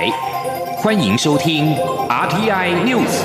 [0.00, 0.10] 台，
[0.78, 1.76] 欢迎收听
[2.08, 3.20] RTI News。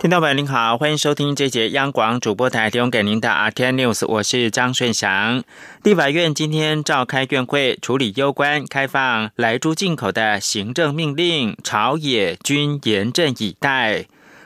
[0.00, 5.42] 听众朋友您好，欢迎收听这节央广主播台提供给您的 RTI News，我是张顺祥。
[5.82, 14.04] 立法院今天召开院会，处理攸关开放来猪进口的行政命令，朝野均严阵以待。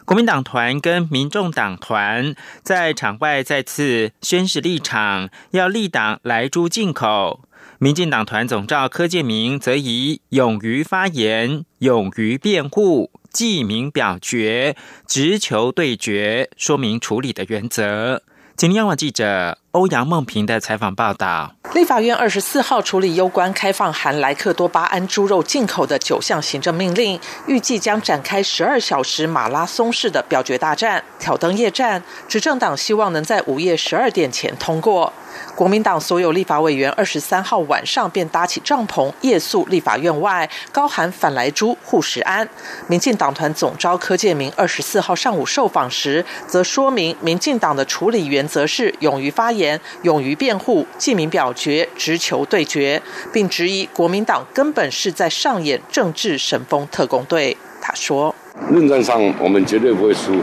[0.09, 7.44] 国民党团跟民众党团在场外再次宣示立场，要立党来猪进口。
[7.79, 14.75] 民进党团总召柯建明则以勇于发言、勇于辩护、记名表决、
[15.07, 18.22] 直球对决，说明处理的原则。
[18.56, 21.53] 今天央网记者欧阳梦平的采访报道。
[21.75, 32.03] 立法院二十四号处理攸关开放含莱克多巴胺猪肉进口的九项行政命令，预计将展开十二小时马拉松式的表决大战，挑灯夜战。
[32.27, 35.12] 执政党希望能在午夜十二点前通过。
[35.55, 42.48] 国民党所有立法委员二十三号晚上便搭起帐篷夜宿立法院外，高喊反莱猪护食安。
[42.89, 51.53] 民进党团总召柯建明二十四号上午受访时，则说明民进党的处理原则是勇于发言、言勇于辩护、记名表。
[51.59, 57.56] 决直球对决，并质疑国民党根本是在上演政治神风特工队。
[57.81, 58.33] 他说
[58.70, 60.36] ：“论战上，我们绝对不会输。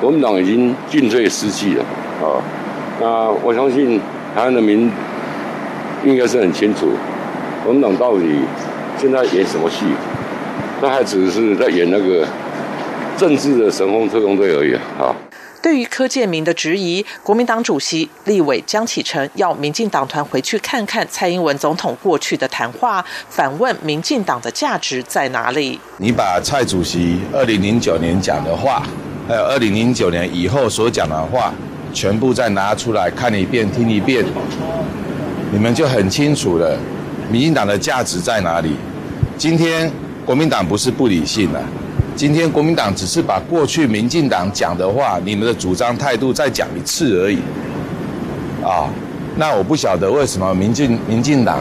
[0.00, 1.84] 国民党已经进退失计了
[2.22, 2.38] 啊！
[3.00, 3.98] 那我相信
[4.32, 4.88] 台湾的民
[6.04, 6.90] 应该是很清楚，
[7.64, 8.24] 国民党到底
[8.96, 9.86] 现在演什么戏？
[10.80, 12.24] 那还只是在演那个
[13.16, 15.12] 政治的神风特工队而已啊！”
[15.64, 25.80] 对于柯建明的质疑，国民党主席立委江启臣要民进党团回去看看蔡英文总统过去的谈话，反问民进党的价值在哪里？
[25.96, 28.86] 你把蔡主席二零零九年讲的话，
[29.26, 31.50] 还有二零零九年以后所讲的话，
[31.94, 34.22] 全部再拿出来看一遍、听一遍，
[35.50, 36.78] 你们就很清楚了，
[37.30, 38.76] 民进党的价值在哪里？
[39.38, 39.90] 今天
[40.26, 41.62] 国民党不是不理性了。
[42.16, 47.38] 今天国民党只是把过去民进党讲的话、你们的主张态度再讲一次而已，
[48.62, 48.88] 啊，
[49.36, 51.58] 那我不晓得为什么民进民进党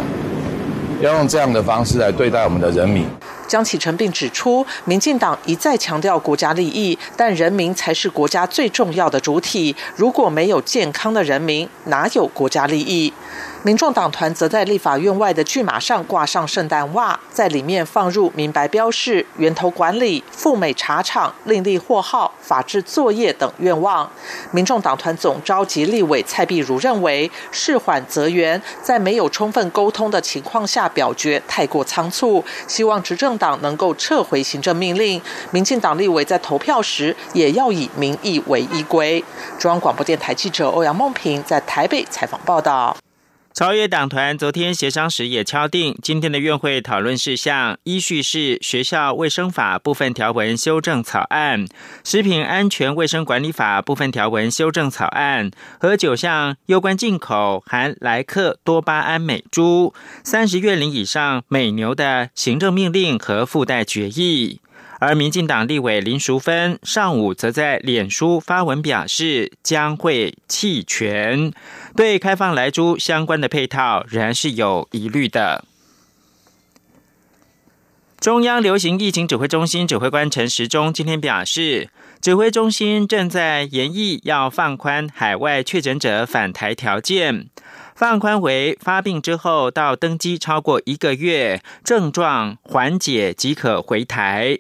[1.01, 3.03] 要用这样的方式来对待我们的人民。
[3.47, 9.75] 江启臣并指出，民进党一再强调国家利益，但人民才是国家最重要的主体。
[9.95, 13.11] 如果没有健康的人民，哪有国家利益？
[13.65, 24.11] 民众党团则在立法院外的巨马上挂上圣诞袜，在里面放入明白标示、源头管理、赴美茶厂、另立货号、法制作业等愿望。
[24.51, 35.21] 民众党团总召集立委蔡碧如认为，事缓则圆，在没有充分沟通的情况下表决太过仓促，希望执政党能够撤回行政命令。
[35.51, 39.23] 民进党立委在投票时也要以民意为依归。
[39.57, 42.93] 中央广播电台记者欧阳梦平在台北采访报道。
[43.53, 51.67] 朝野党团昨天协商时也敲定，今天的院会讨论事项依序是学校卫生法部分条文修正草案、
[52.03, 59.93] 食品安全卫生管理法部分条文修正草案和九项有关进口含莱克多巴胺美猪、
[60.23, 64.61] 三十月龄以上美牛的行政命令和附带决议。
[65.05, 71.51] 而民进党立委林淑芬上午则在脸书发文表示，将会弃权，
[71.93, 75.65] 对开放来猪相关的配套仍然是有疑虑的。
[78.21, 81.89] 中央流行疫情指挥中心指挥官陈时中今天表示，
[82.21, 87.49] 指挥中心正在研议要放宽海外确诊者返台条件，
[87.93, 94.57] 放宽为发病之后到登机超过一个月，症状缓解即可回台。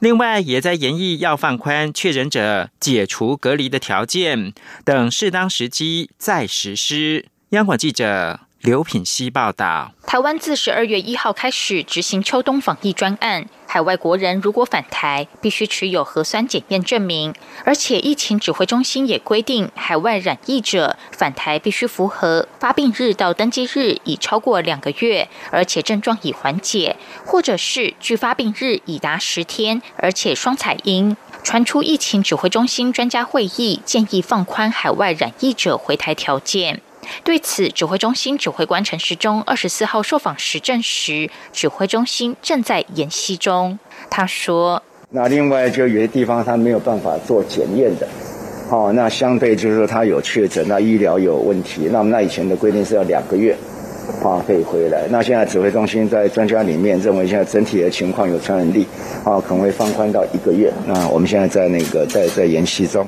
[0.00, 4.52] 另外，也在研议要放宽确诊者解除隔离的条件，
[4.84, 7.26] 等适当时机再实施。
[7.50, 8.40] 央广记者。
[8.60, 17.32] 刘品希报道：台湾自十二月一号开始执行秋冬防疫专案，海外国人如果返台，必须持有核酸检验证明，
[17.64, 31.16] 而且疫情指挥中心也规定，海外染疫者返台必须符合发病日到登机日已超过两个月，而且症状已缓解，或者是距发病日已达十天，而且双采阴。
[31.44, 36.82] 传出疫情指挥中心专家会议建议放宽海外染疫者回台条件。
[37.24, 43.78] 对此，指挥中心指挥官陈时中二十四号受访时证实，指挥中心正在研析中。
[44.10, 48.08] 他说：“那另外就有些地方他没有办法做检验的，
[48.70, 53.56] 哦，那相对就是说他有确诊，那医疗有问题，那么那以前的规定是要两个月，
[54.22, 55.06] 啊可以回来。
[55.10, 58.86] 那现在指挥中心在专家里面认为现在整体的情况有传染力，
[59.24, 60.72] 啊可能会放宽到一个月。
[60.86, 63.06] 那我们现在在那个在在研析中。”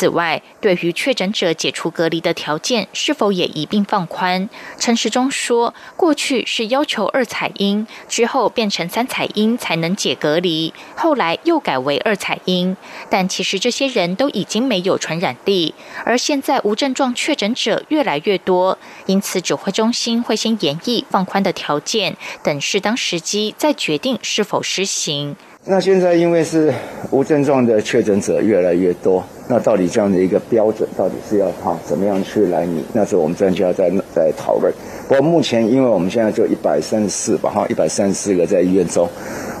[0.00, 4.48] 此外，对于确诊者解除隔离的条件是否也一并放宽？
[4.78, 12.74] 陈时中说，过去是要求二采阴，之后变成三采阴才能解隔离，后来又改为二采阴。
[13.10, 15.74] 但其实这些人都已经没有传染力，
[16.06, 25.36] 而现在无症状确诊者越来越多，因此指挥中心会先研议放宽的条件，等适当时机再决定是否施行。
[25.66, 26.72] 那现在因为是
[27.10, 32.82] 无症状的确诊者越来越多，那到底这样的一个标准到底是要哈怎么样去来拟？
[32.94, 34.72] 那是我们专家在在讨论。
[35.06, 39.06] 不过目前因为我们现在就一百三十四吧哈，一百三十四个在医院中，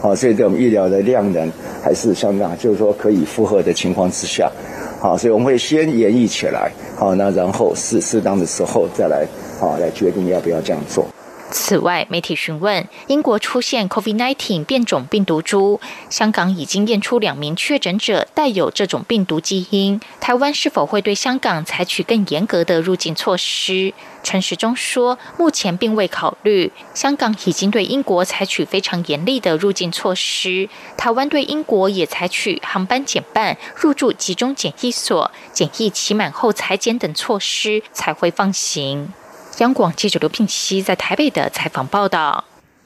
[0.00, 1.52] 好，所以对我们医疗的量能
[1.82, 4.50] 还是相当，就是说可以负荷的情况之下，
[4.98, 9.26] 好，所以我们会先演绎起来，好，那然后适适当的时候再来，
[9.60, 11.04] 好来决定要不要这样做。
[11.50, 23.92] 此外，媒体询问英国出现 COVID-19 变种病毒株，香港已经验出两名确诊者带有这种病毒基因，台湾是否会对香港采取更严格的入境措施？
[24.22, 26.70] 陈时中说，目前并未考虑。
[26.94, 39.12] 香港已经对英国采取非常严厉的入境措施，台湾对英国也采取航班减半、入住集中检疫所、检疫期满后裁剪等措施，才会放行。
[39.60, 42.44] 央广记者刘聘熙在台北的采访报道：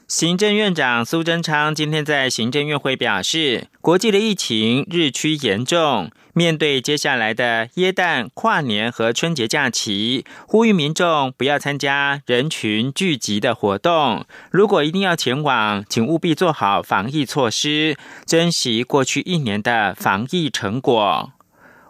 [0.09, 14.25] 行政院长苏贞昌今天在行政院会表示，国际的疫情日趋严重，面对接下来的耶诞、跨年和春节假期，呼吁民众不要参加人群聚集的活动。
[14.51, 17.95] 如果一定要前往，请务必做好防疫措施，
[18.25, 21.31] 珍惜过去一年的防疫成果。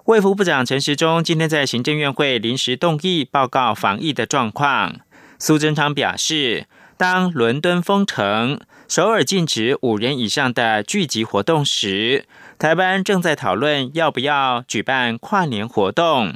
[0.05, 4.97] 卫福部长陈时中今天在行政院会临时动议报告防疫的状况。
[5.39, 12.25] 苏贞昌表示，当伦敦封城、首尔禁止五人以上的聚集活动时，
[12.59, 16.35] 台湾正在讨论要不要举办跨年活动。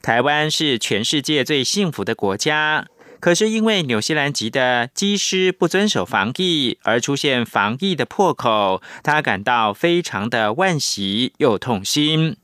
[0.00, 2.86] 台湾是全世界最幸福的国家，
[3.18, 12.36] 可是因为纽西兰籍的机师不遵守防疫而出现防疫的破口，他感到非常的惋惜又痛心。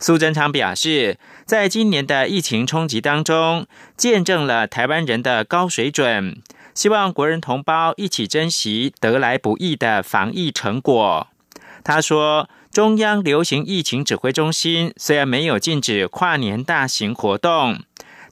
[0.00, 3.66] 苏贞昌表示，在今年的疫情冲击当中，
[3.96, 6.40] 见证了台湾人的高水准，
[6.74, 11.26] 希望国人同胞一起珍惜得来不易的防疫成果。
[11.82, 17.80] 他说，中央流行疫情指挥中心虽然没有禁止跨年大型活动，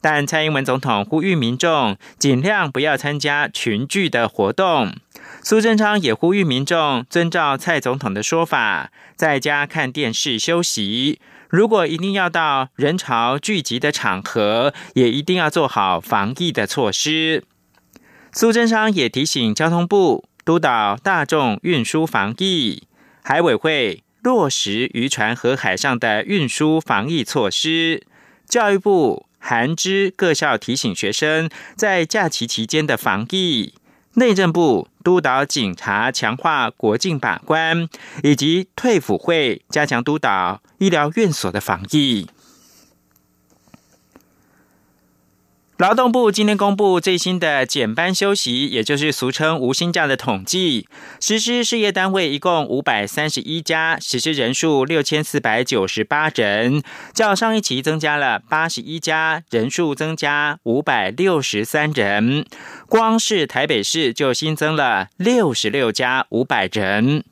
[0.01, 4.95] 但蔡英文总统呼吁民众尽量不要参加群聚的活动。
[5.43, 11.19] 苏贞昌也呼吁民众遵照蔡总统的说法，在家看电视休息。
[11.49, 17.45] 如果一定要到人潮聚集的场合，也一定要做好防疫的措施。
[18.33, 22.83] 苏贞昌也提醒交通部督导大众运输防疫，
[23.23, 28.07] 海委会落实渔船和海上的运输防疫措施。
[28.49, 33.75] 教育部函知各校提醒学生在假期期间的防疫。
[34.19, 37.87] 内政部督导警察强化国境把关，
[38.23, 42.27] 以及退辅会加强督导医疗院所的防疫。
[45.79, 50.89] 劳动部今天公布最新的减班休息，也就是俗称无薪假的统计。
[51.21, 56.83] 实施事业单位一共五百三十一家，实施人数六千四百九十八人，
[57.13, 62.47] 较上一期增加了八十一家，人数增加五百六十三人。
[62.89, 67.23] 光是台北市就新增了六十六家五百人。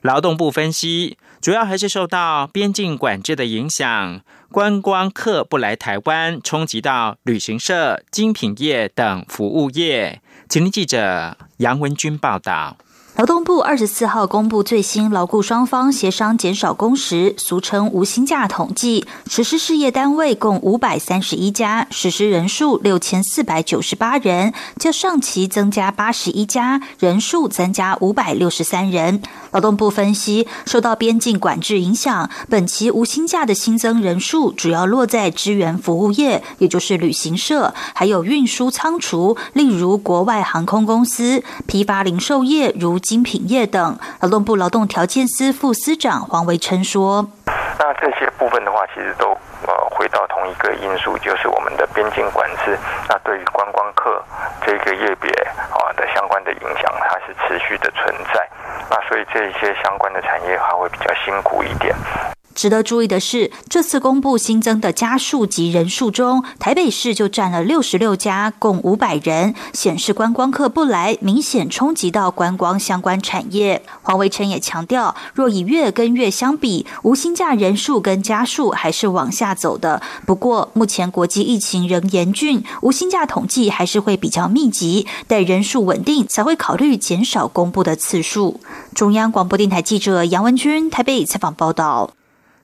[0.00, 4.22] 劳动部分析，主要还是受到边境管制的影响。
[4.52, 10.20] 观光客不来台湾，冲击到旅行社、精品业等服务业。
[10.46, 12.76] 请听记者杨文军报道。
[13.16, 29.20] 劳动部二十四号公布最新劳雇双方协商减少工时，俗称无薪假统计，实施事业单位共五百三十一家，实施人数六千四百九十八人，较上期增加八十一家，人数增加五百六十三人。
[29.50, 43.01] 劳动部分析，受到边境管制影响，本期无薪假的新增人数主要落在支援服务业，也就是旅行社，还有运输仓储，例如国外航空公司、批发零售业，如。
[43.02, 47.28] 精品业等，劳动部劳动条件司副司长黄维琛说
[47.78, 49.26] ：“那这些部分的话，其实都
[49.66, 52.78] 呃回到同一个因素，就是我们的边境管制。
[53.08, 54.22] 那对于观光客
[54.64, 58.48] 这个业别啊的相关的影响，它是持续的存在。
[58.88, 61.94] 那所以这一些相关的产业，还会比较辛苦一点。”
[62.54, 73.82] 值得注意的是，这次公布新增的家数及人数中，台北市就占了六十六家，共五百人，显示观光客不来，明显冲击到观光相关产业。
[74.02, 80.02] 黄维成也强调，若以月跟月相比，无薪假人数跟家数还是往下走的。
[80.26, 88.60] 不过，目前国际疫情仍严峻，无薪假统计还是会比较密集，待人数稳定才会考虑减少公布的次数。
[88.94, 92.10] 中央广播电台记者杨文君台北采访报道。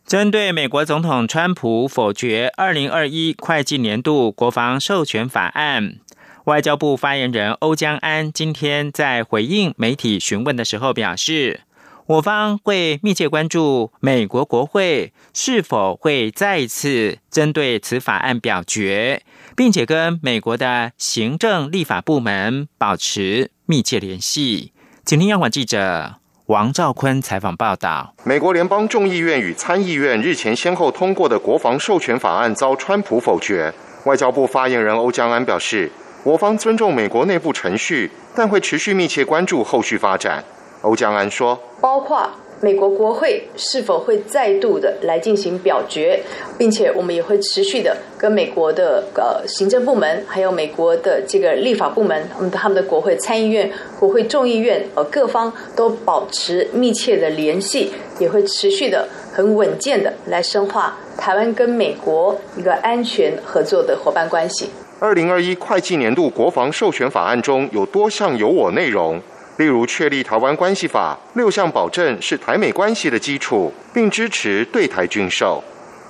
[0.09, 5.97] 针对美国总统川普否决二零二一会计年度国防授权法案，
[6.45, 11.61] 外交部发言人欧江安今天在回应媒体询问的时候表示，
[12.07, 19.23] 我方会密切关注美国国会是否会再一次针对此法案表决，
[19.55, 24.73] 并且跟美国的行政立法部门保持密切联系。
[25.05, 26.15] 请听央广记者。
[26.49, 33.71] 王兆坤采访报道：美国联邦众议院与参议院日前先后通过的国防授权法案遭川普否决。
[34.07, 35.91] 外交部发言人欧江安表示，
[36.25, 40.43] 我方尊重美国内部程序，但会持续密切关注后续发展。
[40.81, 42.27] 欧江安说：“包括。”
[42.61, 46.21] 美国国会是否会再度的来进行表决，
[46.59, 64.69] 并且我们也会持续的跟美国的呃行政部门，还有美国的这个立法部门，我们他们的国会参议院、国会众议院呃各方都保持密切的联系，也会持续的很稳健的来深化台湾跟美国一个安全合作的伙伴关系。
[64.99, 69.21] 二零二一会计年度国防授权法案中有多项有我内容。
[69.59, 75.63] 例如，确立台湾关系法六项保证是台美关系的基础，并支持对台军售。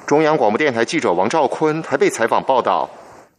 [0.07, 2.91] 中央广播电台记者王兆坤台北采访报道。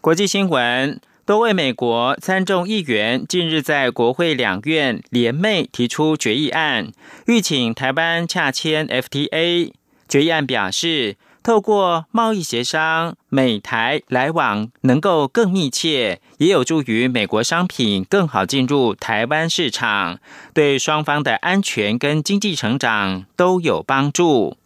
[0.02, 6.88] 国际新闻：多位美国参众议员近日在国会两院联袂提出决议案，
[7.28, 9.72] 欲请台湾洽签 FTA。
[10.08, 11.18] 决议案表示。
[11.42, 20.20] 透过贸易协商，美台来往能够更密切，也有助于美国商品更好进入台湾市场，
[20.54, 24.58] 对双方的安全跟经济成长都有帮助。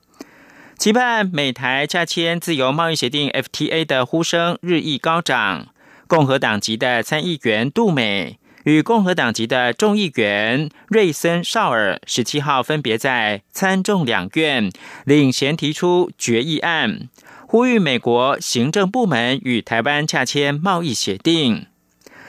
[0.77, 5.67] 期盼美台加签自由贸易协定 FTA 的呼声日益高涨，
[6.07, 8.39] 共和党籍的参议员杜美。
[8.63, 14.71] 与共和党籍的众议员瑞森绍尔十七号分别在参众两院
[15.05, 17.09] 领衔提出决议案，
[17.47, 21.65] 呼吁美国行政部门与台湾洽签贸易协定。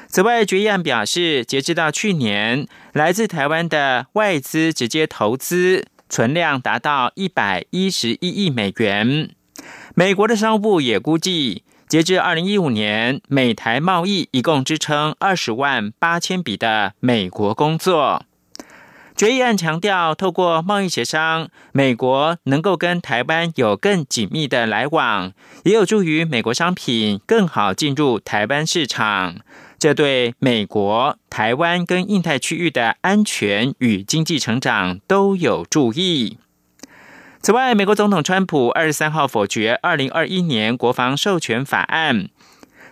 [0.09, 9.31] 此外，决议案表示，截至到去年，来自台湾的外资直接投资存量达到一百一十一亿美元。
[9.95, 11.63] 美国的商务部也估计。
[11.95, 18.25] 截至二零一五年，美台贸易一共支撑二十万八千笔的美国工作。
[19.15, 25.33] 决议案强调，透过贸易协商，美国能够跟台湾有更紧密的来往，
[25.63, 29.37] 也有助于美国商品更好进入台湾市场。
[29.79, 36.39] 这对美国、台湾跟印太区域的安全与经济成长都有助益。
[37.45, 42.31] 此外，美国总统川普二十三号否决二零二一年国防授权法案，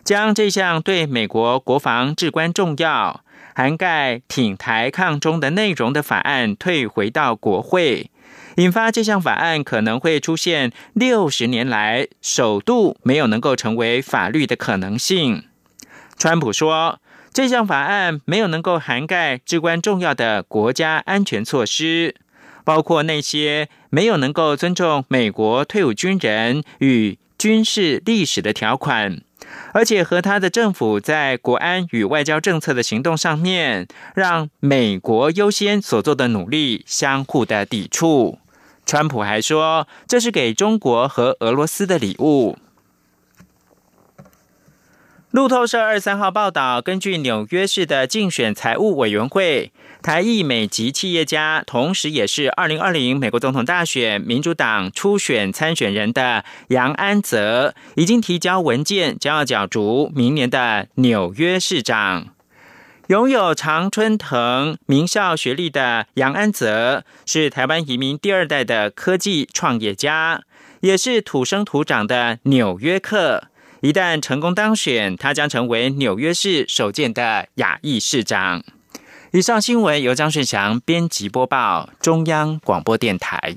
[0.04, 8.11] 将这项对美国国防至关重要、涵盖挺台抗中的内容的法案退回到国会，
[8.56, 15.44] 引发这项法案可能会出现六十年来首度没有能够成为法律的可能性。
[16.18, 17.00] 川普说，
[17.32, 22.16] 这项法案没有能够涵盖至关重要的国家安全措施。
[22.64, 29.21] 包括那些没有能够尊重美国退伍军人与军事历史的条款，
[29.73, 38.38] 而且和他的政府在国安与外交政策的行动上面，让美国优先所做的努力相互的抵触。
[38.85, 42.57] 川普还说，这是给中国和俄罗斯的礼物。
[45.32, 49.72] 路透社二三号报道，根据纽约市的竞选财务委员会。
[50.02, 62.26] 台裔美籍企业家，同时也是二零二零美国总统大选民主党初选参选人的杨安泽，已经提交文件，将要角逐明年的纽约市长。
[63.06, 70.42] 拥有常春藤名校学历的杨安泽，是台湾移民第二代的科技创业家，
[70.80, 73.44] 也是土生土长的纽约客。
[73.82, 78.62] 一旦成功当选，他将成为纽约市首届的亚裔市长。
[79.32, 83.56] 以上新闻由张顺祥编辑播报，中央广播电台。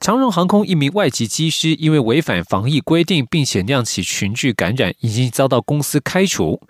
[0.00, 6.60] 长荣航空一名外籍机师因为违反防疫规定，并且酿起群聚感染，已经遭到公司开除。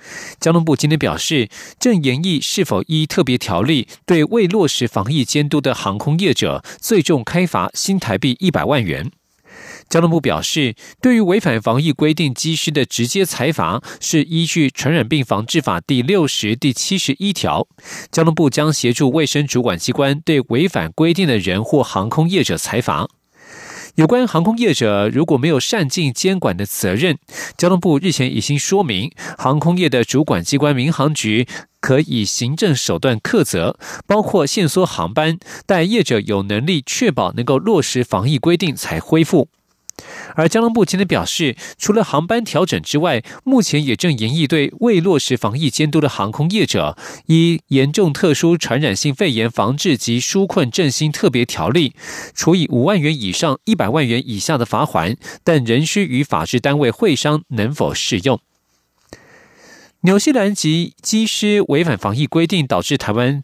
[0.40, 9.10] 交通部今天表示，正研议是否依特别条例，对未落实防疫监督的航空业者，最重开罚新台币一百万元。
[9.88, 17.66] 交通部表示，对于违反防疫规定机师的直接裁罚，是依据《传染病防治法》第六十、第七十一条。
[18.10, 23.08] 交通部将协助卫生主管机关对违反规定的人或航空业者裁罚。
[23.98, 27.18] 有关航空业者如果没有善尽监管的责任，
[27.56, 31.48] 交通部日前已经说明，航空业的主管机关民航局
[31.80, 33.76] 可以行政手段克责，
[34.06, 39.48] 包括限缩航班，待业者有能力确保能够落实防疫规定才恢复。
[40.34, 51.94] 而交通部今天表示，除了航班调整之外，目前也正研议对未落实防疫监督的航空业者，依严重特殊传染性肺炎防治及纾困振兴特别条例，
[52.34, 58.40] 处以五万元以上一百万元以下的罚款，但仍需与法制单位会商能否适用。
[60.02, 63.42] 纽西兰籍机师违反防疫规定，导致台湾。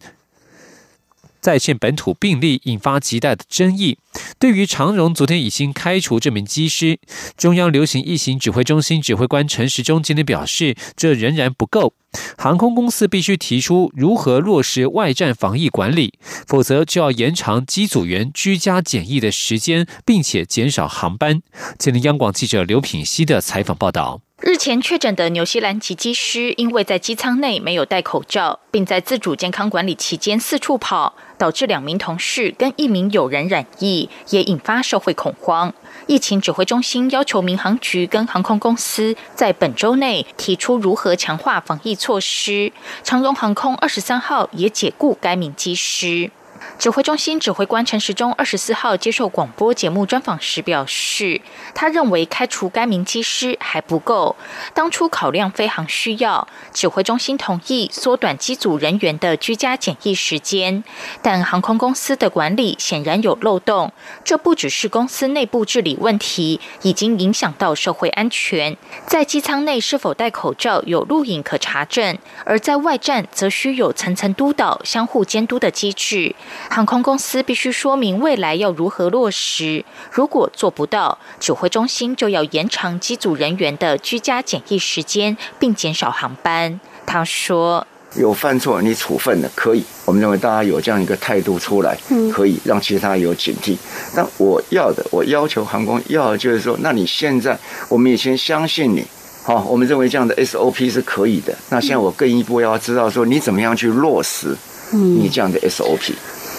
[1.45, 3.99] 在线本土病例引发极大的争议。
[4.39, 6.99] 对于长荣昨天已经开除这名机师，
[7.37, 11.93] 中央流行疫情指挥中心指挥官陈时中今天表示，这仍然不够。
[12.39, 16.15] 航空公司必须提出如何落实外站防疫管理，
[16.47, 21.43] 否则就要延长机组员居家检疫的时间，并且减少航班。
[21.79, 24.24] 今天央广记者刘品希的采访报道。
[24.41, 35.73] 日前确诊的纽西兰籍机师，因为在机舱内没有戴口罩，并在自主健康管理期间四处跑，导致两名同事跟一名友人染疫，也引发社会恐慌。
[36.09, 42.73] 疫情指挥中心要求民航局跟航空公司在本周内提出如何强化防疫措施。
[43.05, 46.33] 长荣航空二十三号也解雇该名机师。
[46.79, 51.41] 指挥中心指挥官陈时中二十四号接受广播节目专访时表示，
[51.75, 54.37] 他认为开除该名机师还不够。
[54.75, 60.85] 当初考量飞航需要，指挥中心同意缩短机组人员的居家检疫时间，
[61.23, 63.93] 但航空公司的管理显然有漏洞。
[64.25, 68.77] 这不只是公司内部治理问题，已经影响到社会安全。
[69.07, 76.35] 在机舱内是否戴口罩有录影可查证，而在外站则需有层层督导、相互监督的机制。
[76.71, 86.81] 航空公司必须说明未来要如何落实，如果做不到，指挥中心就要延长机组人员的居家检疫时间，并减少航班。
[87.07, 91.97] 他说：“有犯错你处分的可以，我们认为大家有这样一个态度出来，
[92.33, 93.77] 可以让其他有警惕。
[94.17, 97.57] 但我要的，我要求航空要的就是说，那你现在
[97.89, 99.05] 我们也先相信你，
[99.43, 101.55] 好，我们认为这样的 SOP 是可以的。
[101.69, 104.57] 那现在我更一步要知道说，你怎么样去落实
[104.91, 106.15] 你这样的 SOP。”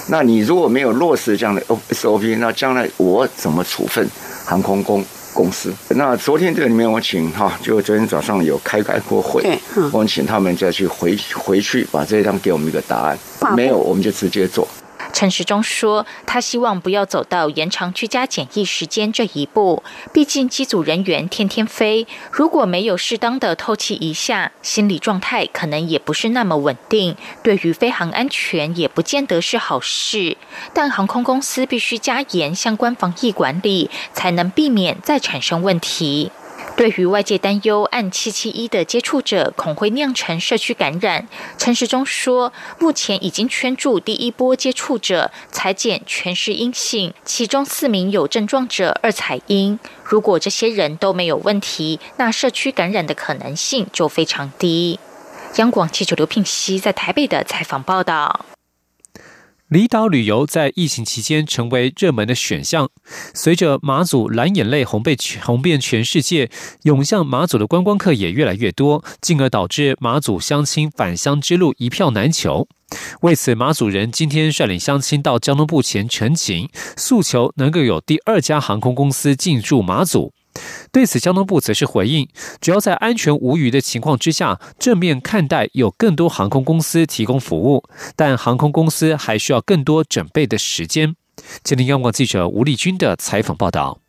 [0.08, 4.08] 那你如果没有落实这样的 SOP，那将来我怎么处分
[4.46, 5.74] 航空公公司？
[5.90, 9.44] 那昨天这个里面我请哈，就昨天早上有开开过会，
[9.92, 13.18] 我们请他们再去回回去把这一张给我们一个答案，
[13.56, 14.68] 没有我们就直接做。
[15.16, 30.36] 陈时中说：“他希望不要走到延长居家检疫时间这一步，毕竟机组人员天天飞，如果没有适当的透气一下，心理状态可能也不是那么稳定，对于飞行安全也不见得是好事。
[30.74, 36.34] 但航空公司必须加严相关防疫管理，才能避免再产生问题。”
[36.76, 49.80] 对于外界担忧按七七一的接触者恐会酿成社区感染，陈时中说，目前已经圈住第一波接触者，裁检全是阴性，其中四名有症状者二采阴。
[50.04, 55.00] 如果这些人都没有问题，那社区感染的可能性就非常低。
[55.56, 58.46] 央广记者刘聘熙在台北的采访报道。
[59.70, 62.88] 离岛旅游在疫情期间成为热门的选项。
[63.34, 66.52] 随着马祖蓝眼泪红被红遍全世界，
[66.84, 72.68] 涌向马祖的观光客也越来越多，进而导致马祖乡亲返乡之路一票难求。
[73.22, 80.32] 为此，马祖人今天率领乡亲到交通部前陈情，诉求能够有第二家航空公司进驻马祖。
[80.92, 82.28] 对此，交通部则是回应，
[82.62, 87.84] 只要在安全无虞的情况之下，正面看待有更多航空公司提供服务，
[88.16, 91.16] 但航空公司还需要更多准备的时间。
[91.64, 94.05] 今天，央广记者吴丽君的采访报道。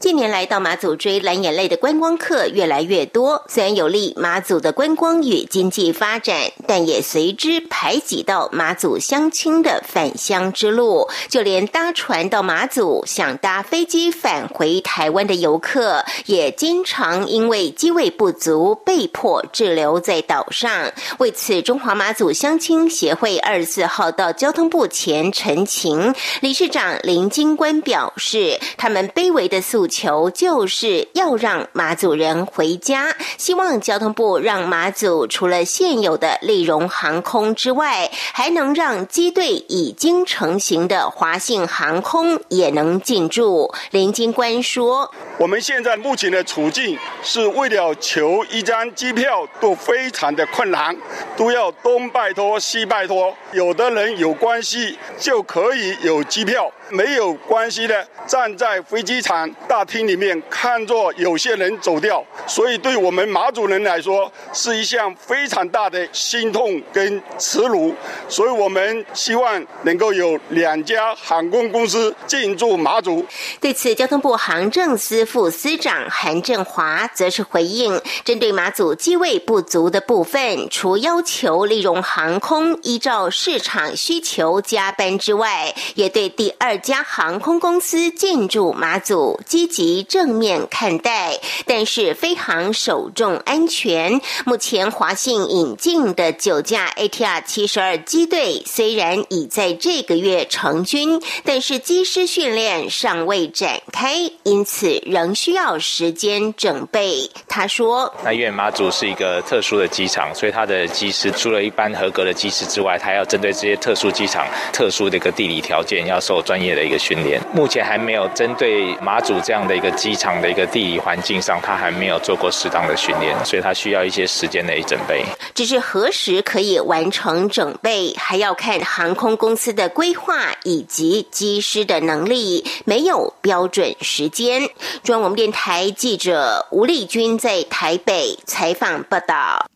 [0.00, 11.08] 近年来到马祖追蓝眼泪的观光客越来越多，虽然有利马祖的观光与经济发展，但也随之排挤到马祖乡亲的返乡之路。
[11.28, 20.92] 就连搭船到马祖、想搭飞机返回台湾的游客，也经常因为机位不足，被迫滞留在岛上。
[21.18, 30.30] 为此，中华马祖乡亲协会二十四号到交通部前陈情，理事长林金官表示，他们卑微的诉求。
[30.30, 43.72] 就是要让马祖人回家，希望交通部让马祖除了现有的利荣航空之外，还能让机队已经成型的华信航空也能进驻。
[43.90, 50.96] 林金官说：“我们现在目前的处境是为了求一张机票都非常的困难，
[51.36, 59.46] 都要东拜托西拜托，有的人有关系就可以有机票。”没有关系的，站在飞机场
[59.78, 67.94] 大厅里面看着有些人走掉，所以对我们马祖人来说是一项非常大的心痛跟耻辱。
[68.28, 73.24] 所以我们希望能够有两家航空公司进驻马祖。
[73.60, 86.76] 对此，交通部航政司副司长韩振华则是回应：针对马祖机位不足的部分，除要求利用航空依照市场需求加班之外，也对第二。
[86.78, 94.20] 家航空公司进驻马祖，积极正面看待，但是飞航首重安全。
[94.46, 107.30] 目前华信引进的九架 ATR 七十二机队，虽然已在这个月成军，但是机师训练尚未展开，因此仍需要时间准备。
[107.46, 125.24] 他说：“那因为马祖是一个特殊的机场，所以他的机师除了一般合格的机师之外，他要针对这些特殊机场、特殊的一个地理条件，要受专业。”的一个训练，目前还没有针对马祖这样的一个机场的一个地理环境上，他还没有做过适当的训练，所以他需要一些时间的准备。
[125.54, 134.62] 只是何时可以完成准备，还要看航空公司的规划以及机师的能力，没有标准时间。
[135.02, 139.66] 中央广播电台记者吴丽君在台北采访报道。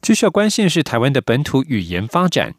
[0.00, 2.54] 继续要关心是台湾的本土语言发展。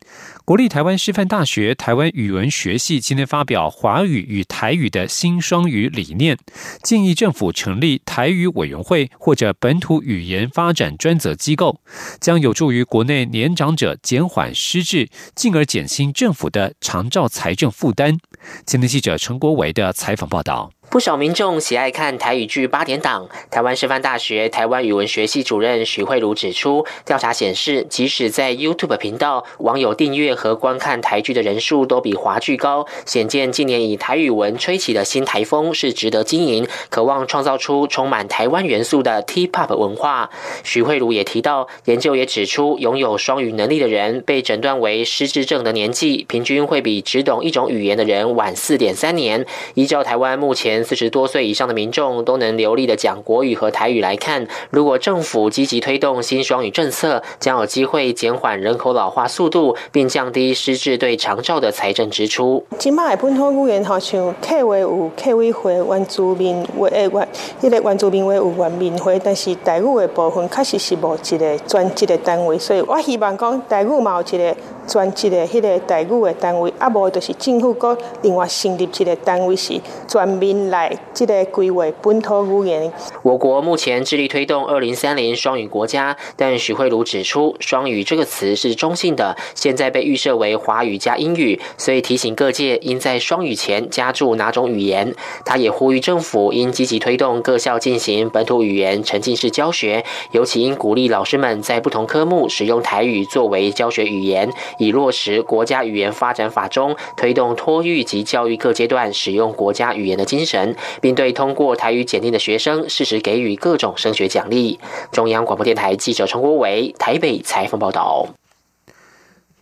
[0.45, 6.37] 国立台湾师范大学台湾语文学系今天发表华语与台语的新双语理念，
[6.83, 11.79] 建议政府成立台语委员会或者本土语言发展专责机构，
[12.19, 18.17] 将有助于国内年长者减缓失智，进而减轻政府的长照财政负担。
[18.65, 20.73] 今天记者陈国维的采访报道。
[20.93, 23.27] 不少民众喜爱看台语剧八点档。
[23.49, 40.29] 台湾师范大学台湾语文学系主任许慧茹指出，调查显示，即使在 YouTube 频道，网友订阅和观看台剧的人数都比华剧高，显见近年以台语文吹起的新台风是值得经营，渴望创造出充满台湾元素的 T-pop 文化。
[40.63, 49.43] 许慧茹也提到，研究也指出，拥有双语能力的人被诊断为失智症的年纪，平均会比只懂一种语言的人晚四点三年。
[49.73, 62.63] 依照台湾目前四十多岁以上的民众都能流利的讲国语和台语来看，如果政府积极推动新双语政策，将有机会减缓人口老化速度，并降低失智对长照的财政支出。
[62.77, 67.27] 今麦本土语言好像客话有客委会、原住民话诶原，
[67.61, 74.55] 迄个原住民话有原民会，但是台语的部分确实是无一个专职的单位，所以我希望讲台语嘛有一个
[74.87, 80.69] 专职的迄个台语的单位，啊无就是政府搁另外成立一个单位是专门。
[80.69, 82.91] 来，这个规划本土语言。
[83.21, 95.13] 我国目前致力推动二零三零双语国家，但许慧茹指出，双语这个词是中性的，现在被预设为华语加英语，所以提醒各界应在双语前加注哪种语言。
[95.45, 114.79] 他也呼吁政府应积极推动各校进行本土语言沉浸式教学，尤其应鼓励老师们在不同科目使用台语作为教学语言，以落实国家语言发展法中推动托育及教育各阶段使用国家语言的精神，并对通过台语检定的学生适时给予各种升学奖励。
[115.11, 118.27] 中央广播电台记者陈国伟台北采访报道。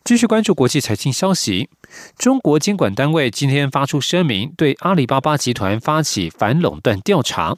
[0.04, 1.70] 继续关注国际财经消息，
[2.18, 7.56] 中国监管单位今天发出声明，对阿里巴巴集团发起反垄断调查。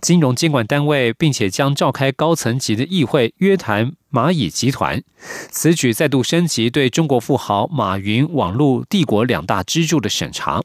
[0.00, 5.02] 金融监管单位并且将召开高层级的议会，约谈蚂蚁集团。
[5.50, 10.62] 此举再度升级对中国富豪马云网络帝国两大支柱的审查。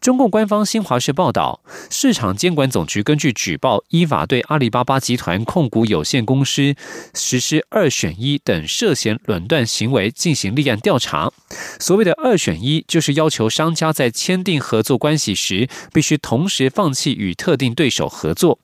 [0.00, 1.60] 中共官方新华社报道，
[1.90, 6.74] 市场监管总局根据举报，依法对阿里巴巴集团控股有限公司
[7.12, 11.30] 实施二选一等涉嫌垄断行为进行立案调查。
[11.78, 18.58] 所谓的二选一，就是要求商家在签订合作关系时，必须同时放弃与特定对手合作。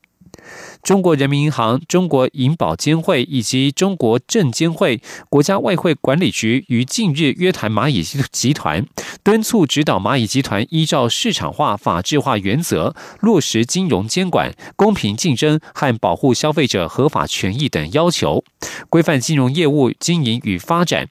[0.82, 8.86] 中国人民银行、中国银保监会以及中国证监会、国家外汇管理局于近日约谈蚂蚁集团，
[9.22, 18.44] 敦促指导蚂蚁集团依照市场化、法治化原则落实金融监管、公平竞争和保护消费者合法权益等要求，
[18.88, 21.08] 规范金融业务经营与发展。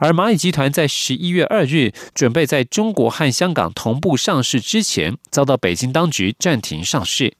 [0.00, 7.34] 而蚂蚁集团在十一月二日准备在中国和香港同步上市之前，遭到北京当局暂停上市。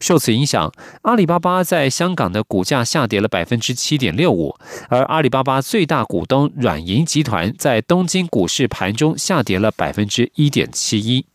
[0.00, 4.56] 受此影响，阿里巴巴在香港的股价下跌了百分之七点六五，
[4.88, 11.26] 而阿里巴巴最大股东软银集团在东京股市盘中下跌了百分之一点七一。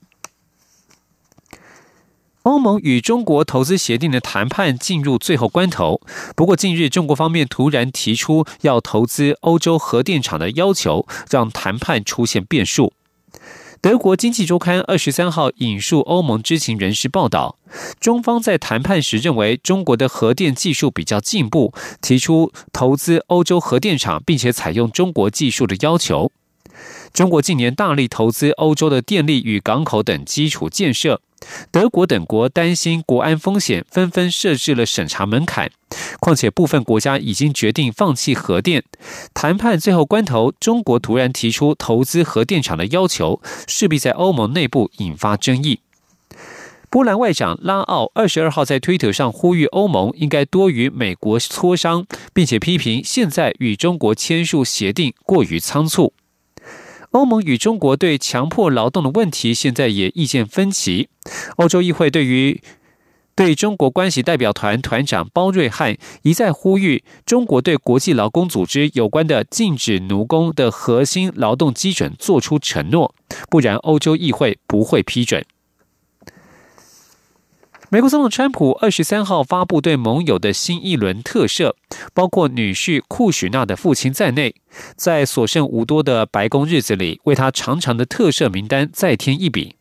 [2.43, 6.01] 欧盟与中国投资协定的谈判进入最后关头，
[6.35, 12.93] 不过近日中国方面突然提出要投资欧洲核电厂的要求，让谈判出现变数。
[13.81, 17.57] 德国经济周刊二十三号引述欧盟知情人士报道，
[17.99, 26.31] 中方在谈判时认为中国的核电技术比较进步，提出投资欧洲核电厂，并且采用中国技术的要求。
[27.11, 31.19] 中国近年大力投资欧洲的电力与港口等基础建设。
[31.71, 35.71] 德国等国担心国安风险，纷纷设置了审查门槛。
[36.19, 38.83] 况且部分国家已经决定放弃核电。
[39.33, 45.79] 谈判最后关头，中国突然提出投资核电厂的要求，势必在欧盟内部引发争议。
[46.89, 56.13] 波兰外长拉奥二十二号在推特上呼吁欧盟应该多与美国磋商，并且批评现在与中国签署协定过于仓促。
[57.11, 61.09] 欧盟与中国对强迫劳动的问题，现在也意见分歧。
[61.57, 62.61] 欧洲议会对于
[63.35, 73.13] 对中国关系代表团团长包瑞汉一再呼吁，中国对国际劳工组织有关的禁止奴工的核心劳动基准做出承诺，
[73.49, 75.45] 不然欧洲议会不会批准。
[77.93, 81.73] 美国总统川普二十三号发布对盟友的新一轮特赦，
[82.13, 84.55] 包括女婿库许纳的父亲在内，
[84.95, 89.75] 在所剩无多的白宫日子里，为他长长的特赦名单再添一笔。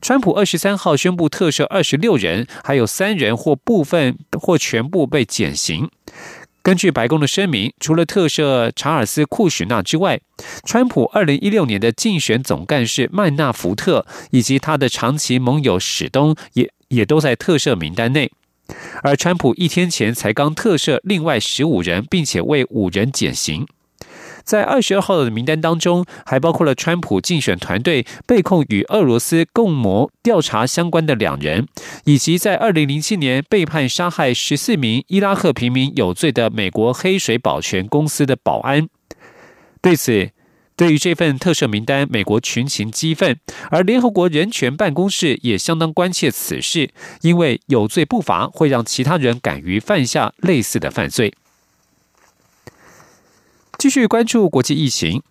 [0.00, 5.90] 川普二十三号宣布特赦二十六人，还有三人或部分或全部被减刑。
[6.62, 10.20] 根据白宫的声明，除了特赦查尔斯·库什纳之外，
[10.62, 18.30] 川普2016年的竞选总干事曼纳福特以及他的长期盟友史东也也都在特赦名单内。
[19.02, 23.66] 而川普一天前才刚特赦另外十五人，并且为五人减刑。
[24.44, 31.66] 在二十二号的名单当中，还包括了川普竞选团队被控与俄罗斯共谋调查相关的两人，
[32.04, 38.88] 以及在二零零七年被判杀害十四名伊拉克平民有罪的美国黑水保全公司的保安。
[39.80, 40.30] 对此，
[40.76, 43.38] 对于这份特赦名单，美国群情激愤，
[43.70, 46.90] 而联合国人权办公室也相当关切此事，
[47.22, 51.34] 因为有罪不罚会让其他人敢于犯下类似的犯罪。
[53.80, 55.22] 继续关注国际疫情。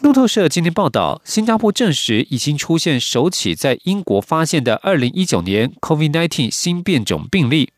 [0.00, 7.70] 路透社今天报道，新加坡证实已经出现首起在英国发现的二零一九年 COVID-19 新变种病例。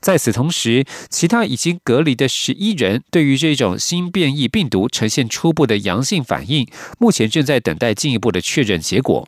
[0.00, 6.64] 在此同时，其他已经隔离的十一人对于这种新变异病毒呈现初步的阳性反应，
[7.00, 9.26] 目前正在等待进一步的确认结果。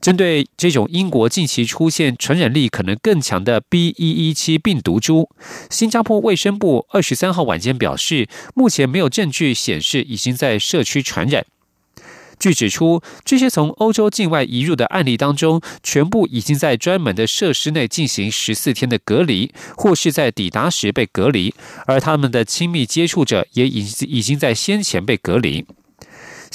[0.00, 3.94] 针对这种英国近期出现传染力可能更强的 B.
[3.96, 5.28] 一一七病毒株，
[5.68, 11.44] 新加坡卫生部二十三号晚间表示，目前没有证据显示已经在社区传染。
[12.38, 21.54] 据指出，这些从欧洲境外移入的案例当中，全部已经在专门的设施内进行十四天的隔离，或是在抵达时被隔离，
[21.86, 25.64] 而他们的亲密接触者也已已经在先前被隔离。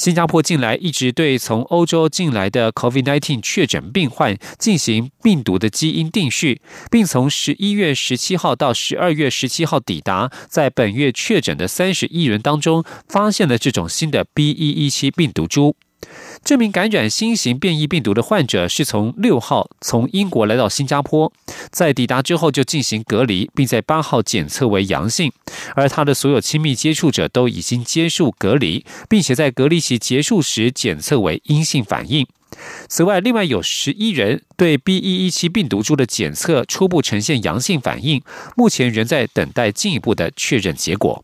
[0.02, 6.60] 新加坡近来一直对从欧洲进来的 COVID-19 确诊病患进行病毒的基因定序，
[6.90, 15.76] 并从十一月十七号到十二月十七号抵达，在本月确诊的三十一人当中，发现了这种新的 B.1.1.7 病毒株。
[16.44, 21.32] 这名感染新型变异病毒的患者是从六号从英国来到新加坡，
[21.70, 25.32] 在抵达之后就进行隔离，并在八号检测为阳性。
[25.76, 32.26] 而他的所有亲密接触者都已经接受隔离，并且在隔离期结束时检测为阴性反应。
[32.90, 34.98] 此外，另外有十一人对 B.
[34.98, 38.22] 一一七病毒株的检测初步呈现阳性反应，
[38.58, 41.24] 目前仍在等待进一步的确认结果。